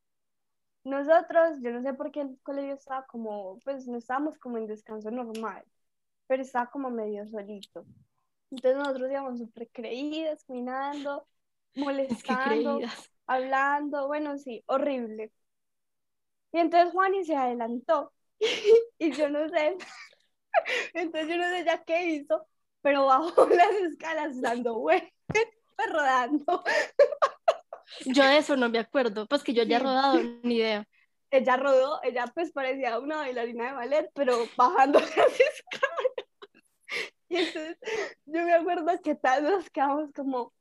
Nosotros, 0.84 1.60
yo 1.62 1.72
no 1.72 1.82
sé 1.84 1.94
por 1.94 2.12
qué 2.12 2.22
el 2.22 2.40
colegio 2.44 2.74
estaba 2.76 3.06
como, 3.08 3.60
pues 3.66 3.88
no 3.88 3.98
estábamos 3.98 4.38
como 4.40 4.58
en 4.58 4.68
descanso 4.68 5.12
normal, 5.12 5.64
pero 6.28 6.42
estaba 6.44 6.70
como 6.70 6.90
medio 6.90 7.28
solito. 7.28 7.86
Entonces 8.52 8.78
nosotros 8.78 9.12
íbamos 9.12 9.40
súper 9.40 9.70
creídas, 9.72 10.44
Es 11.74 11.74
que 11.74 11.82
molestando, 11.82 12.80
hablando, 13.26 14.08
bueno, 14.08 14.38
sí, 14.38 14.64
horrible. 14.68 15.32
Y 16.52 16.60
entonces 16.60 16.92
Juani 16.92 17.24
se 17.24 17.36
adelantó 17.36 18.12
y 19.00 19.12
yo 19.12 19.30
no 19.30 19.48
sé, 19.50 19.78
entonces 20.94 21.30
yo 21.30 21.38
no 21.38 21.50
sé 21.50 21.64
ya 21.66 21.84
qué 21.84 22.06
hizo, 22.08 22.46
pero 22.82 23.06
bajó 23.06 23.48
las 23.48 23.74
escalas 23.90 24.42
dando 24.42 24.80
vueltas, 24.80 25.12
rodando. 25.92 26.64
Yo 28.06 28.24
de 28.24 28.38
eso 28.38 28.56
no 28.58 28.70
me 28.70 28.80
acuerdo, 28.80 29.28
pues 29.28 29.44
que 29.44 29.54
yo 29.54 29.64
ya 29.64 29.78
he 29.78 29.80
rodado, 29.80 30.20
ni 30.44 30.56
idea. 30.56 30.88
Ella 31.32 31.58
rodó, 31.58 32.00
ella 32.04 32.26
pues 32.34 32.52
parecía 32.52 33.00
una 33.00 33.18
bailarina 33.18 33.68
de 33.68 33.74
ballet, 33.74 34.12
pero 34.14 34.38
bajando 34.58 35.00
las 35.02 35.12
escalas. 35.40 35.92
Y 37.30 37.38
entonces 37.38 37.78
yo 38.26 38.44
me 38.44 38.54
acuerdo 38.54 38.88
que 39.04 39.16
todos 39.16 39.42
nos 39.42 39.70
quedamos 39.70 40.12
como, 40.14 40.54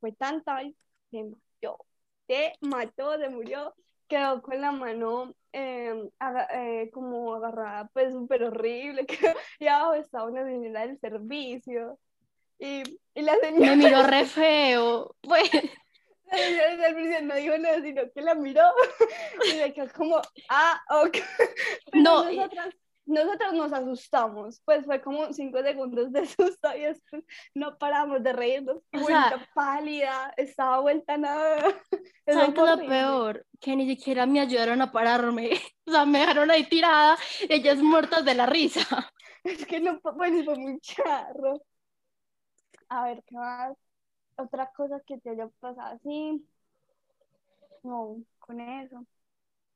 fue 0.00 0.12
tanta, 0.12 0.60
se 1.10 1.24
mató, 1.24 1.78
se 2.28 2.52
mató, 2.60 3.18
se 3.18 3.28
murió, 3.30 3.74
quedó 4.08 4.42
con 4.42 4.60
la 4.60 4.72
mano 4.72 5.34
eh, 5.52 5.94
aga- 6.20 6.48
eh, 6.52 6.90
como 6.92 7.34
agarrada, 7.34 7.88
pues 7.92 8.12
súper 8.12 8.44
horrible, 8.44 9.06
quedó- 9.06 9.34
y 9.58 9.66
abajo 9.66 9.94
estaba 9.94 10.26
una 10.30 10.44
señora 10.44 10.86
del 10.86 10.98
servicio. 11.00 11.98
Y, 12.58 12.82
y 13.14 13.22
la 13.22 13.36
señora, 13.38 13.70
Me 13.72 13.76
miró 13.76 14.02
re 14.04 14.24
feo, 14.26 15.16
pues 15.22 15.50
del 16.30 16.80
servicio 16.80 17.22
no 17.22 17.34
dijo 17.36 17.58
nada, 17.58 17.80
sino 17.82 18.02
que 18.12 18.20
la 18.22 18.34
miró 18.34 18.62
y 19.46 19.50
se 19.50 19.72
quedó 19.72 19.92
como, 19.92 20.20
ah, 20.48 20.80
ok. 21.02 21.16
Pero 21.92 22.02
No, 22.02 22.24
nosotras 22.30 22.74
nosotros 23.08 23.52
nos 23.52 23.72
asustamos, 23.72 24.60
pues 24.64 24.84
fue 24.84 25.00
como 25.00 25.32
cinco 25.32 25.62
segundos 25.62 26.10
de 26.10 26.26
susto 26.26 26.76
y 26.76 26.80
después 26.80 27.22
no 27.54 27.78
paramos 27.78 28.20
de 28.20 28.32
reírnos, 28.32 28.82
vuelta 28.90 29.28
sea- 29.28 29.48
pálida, 29.54 30.34
estaba 30.36 30.80
vuelta 30.80 31.16
nada. 31.16 31.58
Eso 32.26 32.40
¿Saben 32.40 32.52
qué 32.52 32.60
fue 32.60 32.64
es 32.64 32.66
lo 32.70 32.72
horrible. 32.74 32.88
peor? 32.96 33.46
Que 33.60 33.76
ni 33.76 33.86
siquiera 33.86 34.26
me 34.26 34.40
ayudaron 34.40 34.82
a 34.82 34.90
pararme. 34.90 35.50
O 35.86 35.92
sea, 35.92 36.04
me 36.04 36.18
dejaron 36.18 36.50
ahí 36.50 36.64
tirada, 36.68 37.16
ellas 37.48 37.78
muertas 37.78 38.24
de 38.24 38.34
la 38.34 38.46
risa. 38.46 38.82
Es 39.44 39.64
que 39.64 39.78
no, 39.78 40.00
fue- 40.00 40.12
bueno, 40.14 40.42
fue 40.44 40.56
muy 40.56 40.80
charro. 40.80 41.62
A 42.88 43.04
ver, 43.04 43.22
¿qué 43.24 43.36
más? 43.36 43.76
Otra 44.36 44.70
cosa 44.72 45.00
que 45.06 45.18
te 45.18 45.30
haya 45.30 45.48
pasado 45.60 45.94
así. 45.96 46.46
No, 47.82 48.22
con 48.38 48.60
eso. 48.60 49.06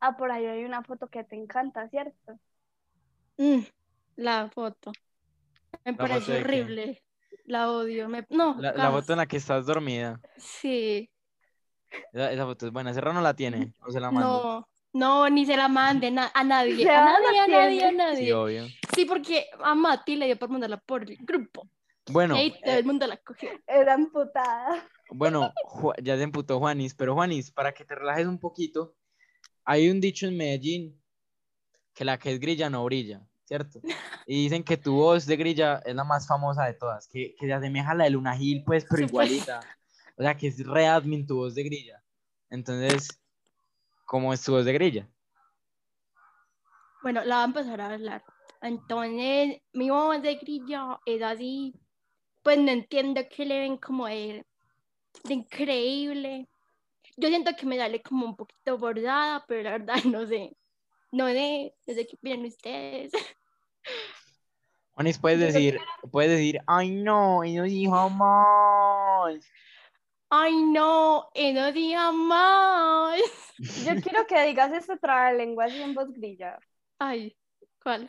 Ah, 0.00 0.16
por 0.16 0.30
ahí 0.30 0.46
hay 0.46 0.64
una 0.64 0.82
foto 0.82 1.08
que 1.08 1.24
te 1.24 1.36
encanta, 1.36 1.88
¿cierto? 1.88 2.38
Mm, 3.38 3.62
la 4.16 4.48
foto. 4.50 4.92
Me 5.84 5.92
foto 5.92 6.02
parece 6.08 6.40
horrible. 6.40 7.02
La 7.46 7.70
odio. 7.70 8.08
Me... 8.08 8.26
No, 8.30 8.56
La, 8.60 8.72
la 8.72 8.90
foto 8.90 9.12
en 9.12 9.18
la 9.18 9.26
que 9.26 9.36
estás 9.36 9.66
dormida. 9.66 10.20
Sí. 10.36 11.10
Esa, 12.12 12.32
esa 12.32 12.44
foto 12.46 12.66
es 12.66 12.72
buena. 12.72 12.94
Serra 12.94 13.12
no 13.12 13.20
la 13.20 13.34
tiene. 13.34 13.74
O 13.80 13.90
se 13.90 14.00
la 14.00 14.10
mando. 14.10 14.66
No, 14.92 15.24
no, 15.24 15.28
ni 15.30 15.46
se 15.46 15.56
la 15.56 15.68
manden 15.68 16.18
a, 16.18 16.30
a 16.34 16.44
nadie. 16.44 16.88
A 16.90 17.04
la 17.04 17.20
nadie, 17.20 17.40
a 17.40 17.46
nadie, 17.46 17.84
a 17.84 17.92
nadie. 17.92 18.26
Sí, 18.26 18.32
obvio. 18.32 18.64
Sí, 18.94 19.04
porque 19.04 19.46
a 19.62 19.74
Mati 19.74 20.16
le 20.16 20.26
dio 20.26 20.38
por 20.38 20.48
mandarla 20.50 20.78
por 20.78 21.02
el 21.02 21.16
grupo. 21.20 21.68
Bueno, 22.10 22.34
todo 22.34 22.42
eh, 22.42 22.78
el 22.78 22.84
mundo 22.84 23.06
la 23.06 23.16
cogió. 23.16 23.50
Era 23.66 23.94
amputada. 23.94 24.88
bueno, 25.10 25.52
ya 26.02 26.16
se 26.16 26.22
emputó 26.22 26.58
Juanis, 26.58 26.94
pero 26.94 27.14
Juanis, 27.14 27.50
para 27.50 27.72
que 27.72 27.84
te 27.84 27.94
relajes 27.94 28.26
un 28.26 28.38
poquito, 28.38 28.94
hay 29.64 29.90
un 29.90 30.00
dicho 30.00 30.26
en 30.26 30.36
Medellín 30.36 31.00
que 31.94 32.04
la 32.04 32.18
que 32.18 32.32
es 32.32 32.40
grilla 32.40 32.70
no 32.70 32.84
brilla, 32.84 33.26
¿cierto? 33.44 33.80
Y 34.26 34.44
dicen 34.44 34.62
que 34.62 34.76
tu 34.76 34.94
voz 34.94 35.26
de 35.26 35.36
grilla 35.36 35.82
es 35.84 35.94
la 35.94 36.04
más 36.04 36.26
famosa 36.26 36.64
de 36.64 36.74
todas, 36.74 37.08
que, 37.08 37.34
que 37.38 37.46
se 37.46 37.52
asemeja 37.52 37.92
a 37.92 37.94
la 37.94 38.04
de 38.04 38.10
Luna 38.10 38.36
Gil, 38.36 38.62
pues, 38.64 38.86
pero 38.88 39.02
igualita. 39.02 39.60
O 40.16 40.22
sea, 40.22 40.36
que 40.36 40.48
es 40.48 40.66
re 40.66 40.86
admin 40.86 41.26
tu 41.26 41.36
voz 41.36 41.54
de 41.54 41.62
grilla. 41.62 42.02
Entonces, 42.50 43.08
¿cómo 44.04 44.32
es 44.32 44.42
tu 44.42 44.52
voz 44.52 44.64
de 44.64 44.72
grilla? 44.72 45.08
Bueno, 47.02 47.24
la 47.24 47.36
voy 47.36 47.42
a 47.42 47.46
empezar 47.46 47.80
a 47.80 47.94
hablar. 47.94 48.24
Entonces, 48.60 49.62
mi 49.72 49.88
voz 49.88 50.20
de 50.20 50.34
grilla 50.34 51.00
es 51.06 51.22
así. 51.22 51.74
Pues 52.42 52.58
no 52.58 52.70
entiendo 52.70 53.20
qué 53.30 53.44
le 53.44 53.60
ven 53.60 53.76
como 53.76 54.06
de, 54.06 54.44
de 55.24 55.34
increíble. 55.34 56.48
Yo 57.16 57.28
siento 57.28 57.52
que 57.56 57.66
me 57.66 57.76
sale 57.76 58.02
como 58.02 58.26
un 58.26 58.36
poquito 58.36 58.78
bordada, 58.78 59.44
pero 59.46 59.62
la 59.62 59.70
verdad 59.72 59.94
no 60.04 60.26
sé. 60.26 60.56
No 61.12 61.26
sé, 61.26 61.74
no 61.86 61.94
sé 61.94 62.06
qué 62.06 62.16
opinan 62.16 62.46
ustedes. 62.46 63.12
Juanis, 64.92 65.18
puedes 65.18 65.40
decir, 65.40 65.80
puedes 66.10 66.30
decir, 66.32 66.60
ay 66.66 66.90
no, 66.90 67.42
y 67.44 67.54
no 67.54 67.62
dijo 67.64 68.10
más. 68.10 69.40
Ay, 70.32 70.62
no, 70.62 71.28
y 71.34 71.52
no 71.52 71.72
diga 71.72 72.12
más. 72.12 73.20
Yo 73.84 74.00
quiero 74.00 74.26
que 74.28 74.40
digas 74.46 74.72
este 74.72 74.94
lengua 75.36 75.64
así 75.64 75.82
en 75.82 75.92
voz 75.92 76.12
grilla. 76.12 76.56
Ay, 77.00 77.36
¿cuál? 77.82 78.08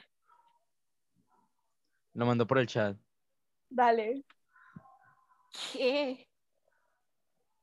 Lo 2.14 2.26
mandó 2.28 2.46
por 2.46 2.60
el 2.60 2.68
chat. 2.68 2.96
Dale. 3.72 4.24
¿Qué? 5.74 6.28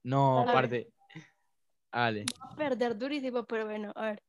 No, 0.02 0.40
Dale. 0.46 0.52
parte. 0.52 0.88
Dale. 1.92 2.24
a 2.40 2.54
perder 2.56 2.96
durísimo, 2.96 3.44
pero 3.44 3.66
bueno, 3.66 3.92
a 3.94 4.06
ver. 4.06 4.22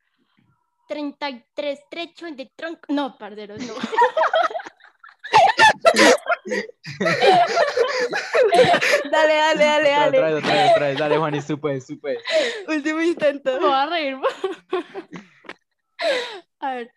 33 0.87 1.79
trechos 1.89 2.35
de 2.35 2.51
tronco. 2.55 2.81
No, 2.89 3.17
parderos, 3.17 3.59
no. 3.61 3.73
Dale, 9.11 9.33
dale, 9.33 9.63
dale, 9.63 9.89
otra 9.89 9.99
dale. 9.99 10.21
vez, 10.21 10.33
otra 10.43 10.53
vez, 10.53 10.71
otra 10.71 10.87
vez. 10.87 10.97
Dale, 10.97 11.17
Juanis, 11.17 11.47
tú 11.47 11.59
puedes, 11.59 11.85
tú 11.85 11.99
puedes. 11.99 12.21
Último 12.67 13.01
intento. 13.01 13.51
Me 13.53 13.59
voy 13.59 13.71
a 13.71 13.85
reír. 13.85 14.17
A 16.59 16.73
ver. 16.75 16.91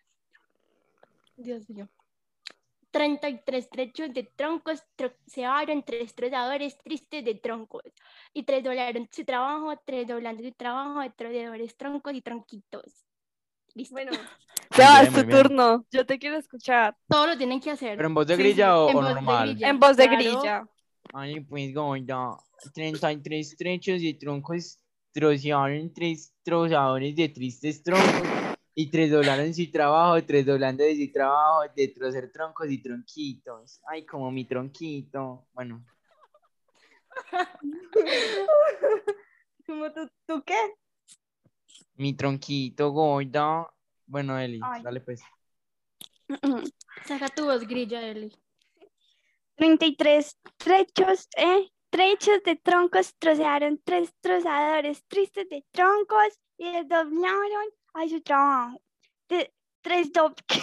Dios 1.37 1.69
mío. 1.69 1.87
33 2.93 3.69
trechos 3.69 4.13
de 4.13 4.23
troncos 4.23 4.83
trocearon, 4.95 5.81
tres 5.83 6.13
trozadores 6.13 6.77
tristes 6.77 7.25
de 7.25 7.33
troncos. 7.33 7.81
Y 8.33 8.43
tres 8.43 8.63
doblaron 8.63 9.09
su 9.11 9.25
trabajo, 9.25 9.73
tres 9.83 10.07
doblando 10.07 10.43
su 10.43 10.51
trabajo, 10.51 11.01
de 11.01 11.09
troceadores, 11.09 11.75
troncos 11.75 12.13
y 12.13 12.21
tronquitos. 12.21 13.03
Listo. 13.73 13.95
Bueno, 13.95 14.11
Sebas, 14.71 15.01
bien, 15.01 15.13
tu 15.13 15.27
bien. 15.27 15.29
turno. 15.43 15.85
Yo 15.91 16.05
te 16.05 16.19
quiero 16.19 16.37
escuchar. 16.37 16.95
Todo 17.09 17.27
lo 17.27 17.37
tienen 17.37 17.59
que 17.59 17.71
hacer. 17.71 17.97
¿Pero 17.97 18.07
en 18.07 18.13
voz 18.13 18.27
de 18.27 18.37
grilla 18.37 18.67
sí, 18.67 18.71
o, 18.79 18.89
en 18.89 18.97
o 18.97 19.01
voz 19.01 19.07
de 19.07 19.13
normal? 19.15 19.49
grilla. 19.49 19.69
En 19.69 19.79
voz 19.79 19.97
de 19.97 20.03
Claro. 20.07 20.17
grilla. 20.17 20.67
Ay, 21.13 21.39
pues, 21.41 21.73
gorda. 21.73 22.37
33 22.73 23.57
trechos 23.57 24.01
de 24.01 24.13
troncos 24.13 24.79
trocearon 25.11 25.91
tres 25.93 26.33
trozadores 26.43 27.15
de 27.15 27.29
tristes 27.29 27.81
troncos. 27.83 28.32
Y 28.75 28.89
tres 28.89 29.11
doblaron 29.11 29.53
su 29.53 29.69
trabajo, 29.69 30.23
tres 30.25 30.45
doblando 30.45 30.83
de 30.83 30.95
su 30.95 31.11
trabajo, 31.11 31.61
de 31.75 31.87
trocer 31.89 32.31
troncos 32.31 32.71
y 32.71 32.81
tronquitos. 32.81 33.79
Ay, 33.85 34.05
como 34.05 34.31
mi 34.31 34.45
tronquito. 34.45 35.45
Bueno, 35.53 35.83
¿Cómo 39.65 39.91
tú, 39.93 40.09
¿Tú 40.25 40.43
qué? 40.43 40.55
mi 41.95 42.13
tronquito, 42.13 42.91
gorda. 42.91 43.67
Bueno, 44.05 44.37
Eli, 44.39 44.59
Ay. 44.63 44.81
dale 44.83 45.01
pues. 45.01 45.21
Saca 47.05 47.29
tu 47.29 47.45
voz 47.45 47.67
grilla, 47.67 48.01
Eli. 48.01 48.31
33 49.55 50.37
trechos, 50.57 51.27
eh, 51.37 51.69
trechos 51.89 52.41
de 52.43 52.55
troncos 52.55 53.13
trocearon 53.19 53.79
tres 53.83 54.13
trozadores 54.19 55.03
tristes 55.05 55.47
de 55.49 55.63
troncos 55.71 56.39
y 56.57 56.71
desdoblaron 56.71 57.67
a 57.93 58.07
su 58.07 58.21
trabajo. 58.21 58.81
De- 59.29 59.53
tres 59.81 60.11
dob... 60.11 60.33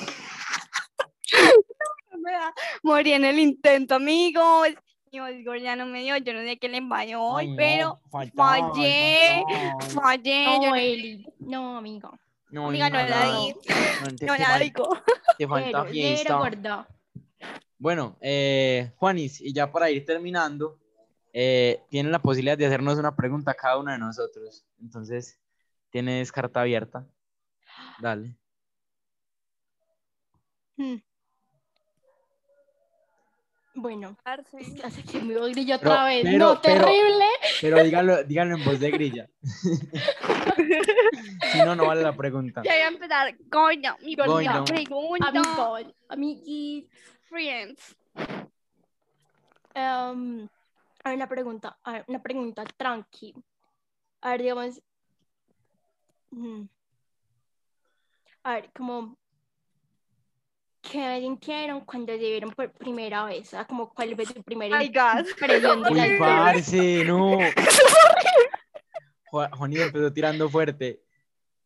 No 2.13 2.19
me 2.19 2.33
da. 2.33 2.53
Morí 2.83 3.13
en 3.13 3.25
el 3.25 3.39
intento, 3.39 3.95
amigos. 3.95 4.69
Mi 5.13 5.21
voz 5.45 5.61
ya 5.63 5.75
no 5.77 5.87
me 5.87 6.03
dio, 6.03 6.17
yo 6.19 6.33
no 6.35 6.41
sé 6.41 6.59
qué 6.59 6.69
le 6.69 6.87
falló 6.87 7.21
hoy, 7.23 7.45
Ay, 7.45 7.51
no, 7.51 7.57
pero 7.57 8.01
faltaba, 8.11 8.75
fallé, 8.75 9.45
fallé. 9.93 10.45
yo 10.45 10.61
No, 10.61 10.69
no- 10.71 10.77
Eli. 10.77 11.27
No, 11.41 11.77
amigo. 11.79 12.19
No, 12.51 12.69
Amiga, 12.69 12.91
no 12.91 12.97
la 13.09 13.25
di. 13.39 13.55
No, 14.27 14.37
la 14.37 14.59
digo. 14.59 14.89
te 15.39 15.47
falta 15.49 15.85
fiesta. 15.85 16.89
Bueno, 17.79 18.17
eh, 18.21 18.93
Juanis, 18.97 19.41
y 19.41 19.53
ya 19.53 19.71
para 19.71 19.89
ir 19.91 20.05
terminando, 20.05 20.79
eh, 21.33 21.83
tienen 21.89 22.11
la 22.13 22.19
posibilidad 22.21 22.59
de 22.59 22.67
hacernos 22.67 22.99
una 22.99 23.15
pregunta 23.17 23.53
a 23.53 23.55
cada 23.55 23.79
uno 23.79 23.91
de 23.93 23.99
nosotros. 23.99 24.65
Entonces, 24.81 25.39
tienes 25.91 26.31
carta 26.33 26.61
abierta. 26.61 27.07
Dale. 28.01 28.37
Hmm. 30.77 30.97
Bueno, 33.75 34.17
hace 34.25 35.03
que 35.05 35.21
me 35.23 35.39
voy 35.39 35.53
grilla 35.53 35.77
otra 35.77 36.05
vez. 36.05 36.23
pero- 36.25 36.39
no, 36.39 36.61
pero- 36.61 36.85
terrible. 36.85 37.25
Pero 37.61 37.83
díganlo, 37.85 38.25
díganlo 38.25 38.57
en 38.57 38.65
voz 38.65 38.81
de 38.81 38.91
grilla. 38.91 39.29
si 41.53 41.59
no, 41.65 41.77
no 41.77 41.87
vale 41.87 42.03
la 42.03 42.17
pregunta. 42.17 42.63
Ya 42.65 42.73
voy 42.73 42.83
a 42.83 42.89
empezar. 42.89 43.37
Coño, 43.51 43.97
mi 44.03 44.17
Coño. 44.17 44.37
primera 44.37 44.65
pregunta. 44.65 45.29
Amigo, 45.29 45.79
amiguis. 46.09 46.87
Friends. 47.29 47.97
Em, 49.73 50.49
a 51.05 51.09
ver, 51.09 51.17
una 51.17 51.29
pregunta, 51.29 51.79
a 51.85 51.93
ver, 51.93 52.05
una 52.09 52.21
pregunta 52.21 52.65
tranqui. 52.77 53.33
A 54.23 54.31
ver, 54.31 54.43
digamos. 54.43 54.83
mm, 56.33 56.63
A 58.45 58.55
ver, 58.55 58.71
como. 58.77 59.17
¿Qué 60.83 61.19
sintieron 61.21 61.83
cuando 61.85 62.13
se 62.15 62.19
vieron 62.19 62.51
por 62.53 62.73
primera 62.73 63.25
vez? 63.27 63.49
O 63.49 63.51
sea, 63.51 63.67
como 63.67 63.91
cuál 63.93 64.15
fue 64.17 64.25
su 64.25 64.43
primera 64.43 64.79
Ay, 64.79 64.89
gas. 64.89 65.29
impresión 65.29 65.83
de 65.83 65.91
Uy, 65.91 65.99
dos? 66.01 66.19
parce, 66.19 67.05
no. 67.05 67.39
Ju- 69.31 69.51
Juanito 69.57 69.83
empezó 69.83 70.13
tirando 70.13 70.49
fuerte. 70.49 71.03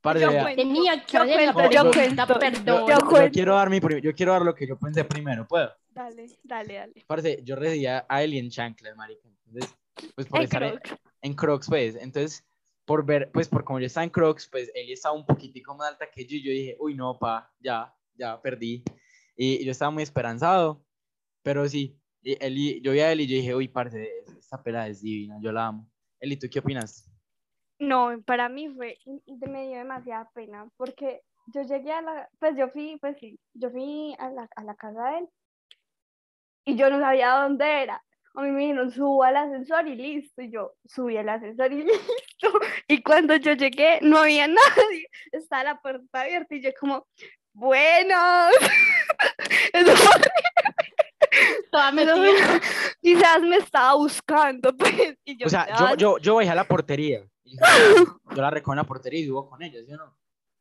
Parce, 0.00 0.20
Yo 0.20 0.30
cuento. 0.32 0.56
Tenía 0.62 1.04
que 1.06 1.12
Yo 1.16 1.22
hacer 1.22 1.46
la 1.46 1.52
cuento, 1.54 1.70
yo 1.72 1.90
cuento. 1.92 2.38
perdón. 2.38 2.64
yo, 2.66 2.86
Yo 2.88 2.98
yo 2.98 3.06
cuento. 3.06 3.32
quiero 3.32 3.54
dar 3.54 3.70
mi 3.70 3.80
yo 4.02 4.14
quiero 4.14 4.32
dar 4.32 4.42
lo 4.42 4.54
que 4.54 4.66
yo 4.66 4.76
pensé 4.78 5.04
primero, 5.04 5.46
¿puedo? 5.46 5.72
Dale, 5.90 6.26
dale, 6.42 6.74
dale. 6.74 7.04
Parce, 7.06 7.40
yo 7.44 7.54
residía 7.56 8.04
a 8.08 8.22
Eli 8.22 8.38
en 8.38 8.50
chanclas, 8.50 8.96
marica. 8.96 9.28
Entonces, 9.46 9.74
pues 10.14 10.26
por 10.26 10.40
En 10.40 10.44
estar 10.44 10.62
en, 10.64 10.70
Crocs. 10.78 10.94
en 11.22 11.34
Crocs, 11.34 11.68
pues. 11.68 11.94
Entonces, 11.94 12.44
por 12.84 13.04
ver, 13.04 13.30
pues 13.32 13.48
por 13.48 13.64
como 13.64 13.80
yo 13.80 13.86
estaba 13.86 14.04
en 14.04 14.10
Crocs, 14.10 14.48
pues 14.48 14.70
Eli 14.74 14.92
estaba 14.92 15.14
un 15.14 15.24
poquitico 15.24 15.74
más 15.74 15.88
alta 15.88 16.10
que 16.10 16.26
yo 16.26 16.36
y 16.36 16.42
yo 16.42 16.50
dije, 16.50 16.76
uy, 16.78 16.94
no, 16.94 17.18
pa, 17.18 17.50
ya, 17.60 17.94
ya 18.14 18.40
perdí. 18.40 18.84
Y, 19.36 19.64
yo 19.64 19.72
estaba 19.72 19.90
muy 19.90 20.02
esperanzado, 20.02 20.84
pero 21.42 21.68
sí, 21.68 21.98
y 22.22 22.80
yo 22.80 22.92
vi 22.92 23.00
a 23.00 23.12
Eli 23.12 23.24
y 23.24 23.26
yo 23.26 23.36
dije, 23.36 23.54
uy, 23.54 23.68
parce, 23.68 24.24
esta 24.38 24.62
pela 24.62 24.86
es 24.88 25.00
divina, 25.00 25.38
yo 25.40 25.52
la 25.52 25.66
amo. 25.66 25.90
Eli, 26.20 26.36
¿tú 26.36 26.46
qué 26.50 26.58
opinas? 26.58 27.10
No, 27.78 28.22
para 28.24 28.48
mí 28.48 28.68
fue, 28.68 28.98
me 29.48 29.66
dio 29.66 29.78
demasiada 29.78 30.30
pena, 30.34 30.68
porque 30.76 31.22
yo 31.46 31.62
llegué 31.62 31.92
a 31.92 32.02
la, 32.02 32.28
pues 32.38 32.56
yo 32.56 32.68
fui, 32.68 32.96
pues 33.00 33.16
sí, 33.18 33.38
yo 33.54 33.70
fui 33.70 34.14
a 34.18 34.30
la, 34.30 34.48
a 34.56 34.64
la 34.64 34.74
casa 34.74 35.10
de 35.10 35.18
él 35.18 35.28
y 36.64 36.76
yo 36.76 36.88
no 36.88 36.98
sabía 36.98 37.30
dónde 37.30 37.82
era. 37.82 38.02
A 38.36 38.42
mí 38.42 38.50
me 38.50 38.60
dijeron, 38.62 38.90
subo 38.90 39.22
al 39.22 39.36
ascensor 39.36 39.86
y 39.86 39.94
listo. 39.94 40.42
Y 40.42 40.50
yo 40.50 40.72
subí 40.84 41.16
al 41.16 41.28
ascensor 41.28 41.72
y 41.72 41.82
listo. 41.84 42.60
Y 42.88 43.02
cuando 43.02 43.36
yo 43.36 43.52
llegué, 43.52 43.98
no 44.02 44.18
había 44.18 44.46
nadie. 44.48 45.08
Estaba 45.32 45.64
la 45.64 45.80
puerta 45.80 46.20
abierta 46.22 46.54
y 46.54 46.62
yo 46.62 46.70
como, 46.78 47.06
bueno. 47.52 48.14
Eso 49.72 49.96
fue 49.96 50.20
Toda 51.70 51.90
Pero 51.94 52.16
metida. 52.16 52.60
quizás 53.02 53.42
me 53.42 53.56
estaba 53.56 53.94
buscando, 53.94 54.76
pues. 54.76 55.16
Y 55.24 55.36
yo, 55.36 55.46
O 55.46 55.50
sea, 55.50 55.66
"Ah, 55.70 55.90
yo, 55.92 55.96
yo, 55.96 56.18
yo 56.18 56.34
bajé 56.36 56.50
a 56.50 56.54
la 56.54 56.64
portería. 56.64 57.24
dije, 57.44 57.58
Yo 58.34 58.42
la 58.42 58.50
recojo 58.50 58.72
en 58.72 58.76
la 58.78 58.84
portería 58.84 59.20
y 59.20 59.26
subo 59.26 59.48
con 59.48 59.60
ella, 59.62 59.80
¿sí 59.84 59.92
o 59.92 59.96
no? 59.96 60.16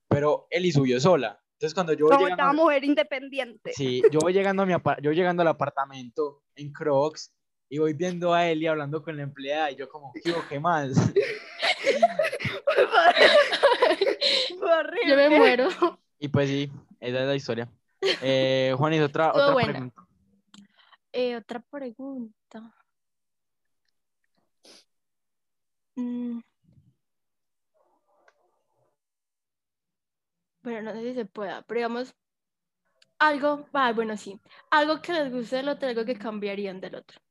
Pero 0.09 0.47
Eli 0.49 0.71
subió 0.71 0.99
sola. 0.99 1.39
Entonces 1.57 1.73
cuando 1.75 1.93
yo 1.93 2.05
voy 2.05 2.15
como 2.15 2.25
llegando... 2.25 2.41
estaba 2.43 2.53
mujer 2.53 2.83
independiente. 2.83 3.71
Sí, 3.73 4.01
yo 4.11 4.19
voy 4.19 4.33
llegando 4.33 4.63
a 4.63 4.65
mi 4.65 4.73
yo 5.01 5.11
llegando 5.11 5.41
al 5.41 5.47
apartamento 5.49 6.43
en 6.55 6.71
Crocs 6.73 7.31
y 7.73 7.79
voy 7.79 7.93
viendo 7.93 8.35
a 8.35 8.47
Eli 8.47 8.67
hablando 8.67 9.01
con 9.01 9.17
la 9.17 9.23
empleada 9.23 9.71
y 9.71 9.75
yo 9.75 9.89
como, 9.89 10.13
¿qué? 10.13 10.31
¿Qué 10.47 10.59
más? 10.59 10.91
Yo 15.07 15.15
me 15.15 15.29
muero. 15.31 15.69
Y 16.19 16.27
pues 16.27 16.49
sí, 16.49 16.71
esa 16.99 17.21
es 17.21 17.27
la 17.27 17.35
historia. 17.35 17.67
Eh, 18.21 18.75
Juanis, 18.77 19.01
otra, 19.01 19.29
Estuvo 19.29 19.41
otra 19.41 19.53
buena. 19.53 19.71
pregunta. 19.71 20.07
Eh, 21.13 21.35
otra 21.35 21.59
pregunta. 21.61 22.75
Mm. 25.95 26.41
Bueno, 30.61 30.81
no 30.83 30.93
sé 30.93 31.01
si 31.01 31.15
se 31.15 31.25
pueda, 31.25 31.63
pero 31.63 31.79
digamos, 31.79 32.13
algo, 33.17 33.65
ah, 33.73 33.91
bueno, 33.93 34.15
sí, 34.15 34.39
algo 34.69 35.01
que 35.01 35.13
les 35.13 35.31
guste 35.31 35.55
del 35.55 35.69
otro, 35.69 35.89
algo 35.89 36.05
que 36.05 36.15
cambiarían 36.15 36.79
del 36.79 36.93
otro. 36.95 37.22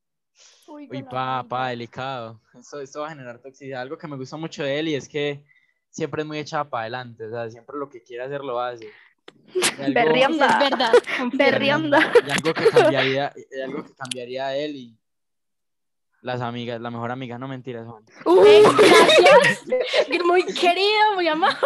Uy, 0.66 0.88
Uy, 0.90 1.02
pa, 1.02 1.38
amiga. 1.40 1.48
pa, 1.48 1.68
delicado. 1.68 2.40
Eso, 2.58 2.80
esto 2.80 3.00
va 3.00 3.06
a 3.08 3.10
generar 3.10 3.38
toxicidad. 3.40 3.82
Algo 3.82 3.98
que 3.98 4.06
me 4.08 4.16
gusta 4.16 4.36
mucho 4.36 4.62
de 4.64 4.78
Eli 4.78 4.94
es 4.94 5.08
que 5.08 5.44
siempre 5.90 6.22
es 6.22 6.26
muy 6.28 6.38
echada 6.38 6.64
para 6.64 6.82
adelante. 6.82 7.26
O 7.26 7.30
sea, 7.30 7.50
siempre 7.50 7.76
lo 7.78 7.88
que 7.88 8.02
quiere 8.02 8.24
hacer 8.24 8.42
lo 8.42 8.60
hace. 8.60 8.88
Y 9.54 9.60
algo- 9.82 9.94
Berriando. 9.94 10.44
Eso 10.44 10.54
es 10.54 10.70
verdad. 10.70 10.92
Berrianda. 11.34 12.12
Y 12.26 12.30
algo 12.30 12.54
que 12.54 12.70
cambiaría, 12.70 13.32
y 13.36 13.60
algo 13.60 13.84
que 13.84 13.94
cambiaría 13.94 14.46
de 14.48 14.64
Eli. 14.64 14.98
Las 16.22 16.40
amigas, 16.40 16.80
la 16.80 16.90
mejor 16.90 17.10
amiga, 17.10 17.36
no 17.36 17.48
mentiras, 17.48 17.84
Juan. 17.86 18.04
Uy, 18.26 18.48
Eh, 18.48 18.62
gracias. 19.26 19.64
Muy 20.24 20.44
querido, 20.44 21.14
muy 21.16 21.26
amable. 21.26 21.58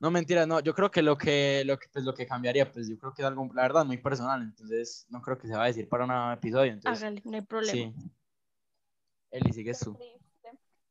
No 0.00 0.10
mentiras, 0.10 0.48
no, 0.48 0.60
yo 0.60 0.74
creo 0.74 0.90
que 0.90 1.02
lo 1.02 1.16
que, 1.18 1.62
lo 1.66 1.78
que, 1.78 1.86
pues, 1.92 2.06
lo 2.06 2.14
que 2.14 2.26
cambiaría, 2.26 2.72
pues 2.72 2.88
yo 2.88 2.98
creo 2.98 3.12
que 3.12 3.20
es 3.20 3.28
algo, 3.28 3.46
la 3.54 3.62
verdad, 3.62 3.84
muy 3.84 3.98
personal, 3.98 4.40
entonces 4.40 5.06
no 5.10 5.20
creo 5.20 5.36
que 5.36 5.46
se 5.46 5.54
va 5.54 5.64
a 5.64 5.66
decir 5.66 5.90
para 5.90 6.06
un 6.06 6.32
episodio, 6.32 6.72
entonces, 6.72 7.02
Hágale, 7.02 7.20
no 7.26 7.36
hay 7.36 7.42
problema. 7.42 7.72
sí. 7.72 7.94
Eli, 9.30 9.52
sigues 9.52 9.78
tú. 9.78 9.98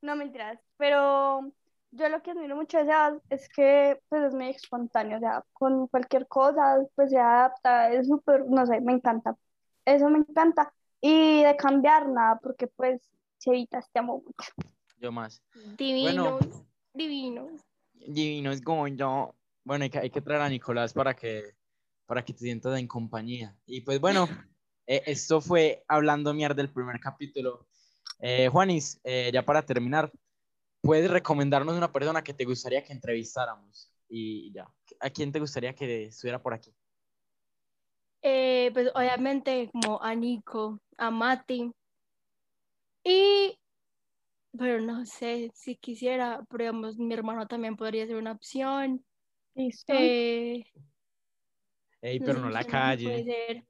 No 0.02 0.16
mentiras, 0.16 0.60
pero 0.78 1.52
yo 1.92 2.08
lo 2.08 2.22
que 2.22 2.32
admiro 2.32 2.56
mucho 2.56 2.78
de 2.78 2.86
Sebas 2.86 3.16
es 3.30 3.50
que 3.50 4.00
pues 4.08 4.24
es 4.26 4.34
muy 4.34 4.50
espontáneo, 4.50 5.18
o 5.18 5.20
sea, 5.20 5.44
con 5.54 5.88
cualquier 5.88 6.28
cosa 6.28 6.78
pues 6.96 7.10
se 7.10 7.18
adapta, 7.18 7.92
es 7.92 8.08
súper, 8.08 8.46
no 8.48 8.66
sé, 8.68 8.80
me 8.80 8.94
encanta. 8.94 9.36
Eso 9.86 10.08
me 10.10 10.20
encanta. 10.20 10.72
Y 11.02 11.44
de 11.44 11.56
cambiar 11.56 12.08
nada, 12.08 12.40
porque 12.42 12.68
pues, 12.68 13.02
Chevitas, 13.40 13.90
te 13.92 14.00
amo 14.00 14.22
mucho. 14.24 14.52
Yo 15.00 15.12
más. 15.12 15.42
Divinos, 15.78 16.40
divinos. 16.40 16.66
Divino 16.94 17.69
es 18.00 18.62
como 18.62 18.88
yo. 18.88 19.36
Bueno, 19.64 19.84
hay 19.84 19.90
que, 19.90 20.00
hay 20.00 20.10
que 20.10 20.22
traer 20.22 20.42
a 20.42 20.50
Nicolás 20.50 20.94
para 20.94 21.16
que, 21.16 21.56
para 22.06 22.24
que 22.24 22.34
te 22.34 22.40
sientas 22.40 22.78
en 22.78 22.88
compañía. 22.88 23.56
Y 23.66 23.82
pues 23.82 24.00
bueno, 24.00 24.28
eh, 24.88 25.04
esto 25.06 25.42
fue 25.42 25.84
Hablando 25.88 26.34
Mierda 26.34 26.56
del 26.56 26.72
primer 26.72 27.00
capítulo. 27.00 27.68
Eh, 28.20 28.50
Juanis, 28.50 29.00
eh, 29.04 29.30
ya 29.34 29.44
para 29.46 29.66
terminar, 29.66 30.12
¿puedes 30.82 31.10
recomendarnos 31.10 31.76
una 31.76 31.92
persona 31.92 32.24
que 32.24 32.34
te 32.34 32.46
gustaría 32.46 32.84
que 32.84 32.94
entrevistáramos? 32.94 33.92
Y 34.10 34.52
ya, 34.52 34.68
¿a 35.00 35.10
quién 35.10 35.32
te 35.32 35.40
gustaría 35.40 35.74
que 35.74 36.06
estuviera 36.06 36.42
por 36.42 36.54
aquí? 36.54 36.74
Eh, 38.22 38.72
pues 38.74 38.92
obviamente 38.96 39.70
como 39.72 40.02
a 40.02 40.14
Nico, 40.16 40.80
a 40.98 41.12
Mati. 41.12 41.72
Y, 43.04 43.59
pero 44.60 44.82
no 44.82 45.06
sé 45.06 45.50
si 45.56 45.78
quisiera, 45.78 46.44
pero 46.50 46.66
digamos, 46.66 46.98
mi 46.98 47.14
hermano 47.14 47.48
también 47.48 47.78
podría 47.78 48.06
ser 48.06 48.18
una 48.18 48.34
opción. 48.34 49.04
Listo. 49.56 49.94
Eh, 49.96 50.66
Ey, 52.02 52.20
pero 52.20 52.34
sé 52.34 52.40
no 52.40 52.50
la 52.50 52.66
calle. 52.66 53.24
ser. 53.24 53.64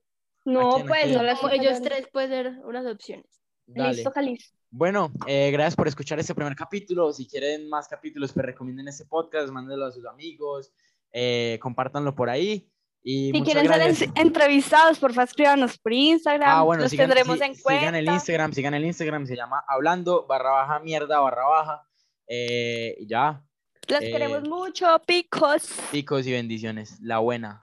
no, 0.46 0.74
quién, 0.76 0.88
pues, 0.88 1.12
no 1.12 1.22
las 1.22 1.40
ellos 1.52 1.80
tres 1.82 2.08
pueden 2.12 2.30
ser 2.32 2.60
unas 2.66 2.88
opciones. 2.88 3.40
Dale. 3.68 3.94
Listo, 3.94 4.12
Calis. 4.12 4.52
Bueno, 4.72 5.12
eh, 5.28 5.52
gracias 5.52 5.76
por 5.76 5.88
escuchar 5.88 6.20
este 6.20 6.34
primer 6.34 6.56
capítulo. 6.56 7.14
Si 7.14 7.28
quieren 7.28 7.70
más 7.70 7.88
capítulos, 7.88 8.34
pues 8.34 8.48
recomienden 8.48 8.88
este 8.88 9.06
podcast, 9.06 9.52
mándenlo 9.52 9.86
a 9.86 9.92
sus 9.92 10.08
amigos, 10.08 10.72
eh, 11.12 11.60
compártanlo 11.62 12.16
por 12.16 12.32
ahí. 12.32 12.68
Y 13.02 13.32
Si 13.32 13.42
quieren 13.44 13.66
ser 13.68 13.78
gracias. 13.80 14.12
entrevistados, 14.16 15.00
porfa, 15.00 15.24
escríbanos 15.24 15.78
por 15.78 15.94
Instagram. 15.94 16.50
Ah, 16.50 16.64
bueno, 16.64 16.84
los 16.84 16.92
sigan, 16.92 17.08
tendremos 17.08 17.38
si- 17.40 17.44
en 17.46 17.56
cuenta. 17.56 17.80
sigan 17.82 17.96
el 17.96 18.06
Instagram, 18.10 18.54
sigan 18.54 18.74
el 18.74 18.86
Instagram, 18.86 19.26
se 19.26 19.36
llama 19.36 19.64
hablando 19.68 20.26
barra 20.28 20.52
baja 20.52 20.80
mierda 20.80 21.20
barra 21.20 21.46
baja. 21.48 21.84
Eh, 22.28 22.96
y 23.00 23.08
ya, 23.08 23.42
Los 23.88 24.02
eh, 24.02 24.12
queremos 24.12 24.44
mucho, 24.48 24.86
picos. 25.08 25.70
picos 25.92 26.28
y 26.28 26.32
bendiciones. 26.34 27.00
La 27.02 27.20
buena. 27.20 27.58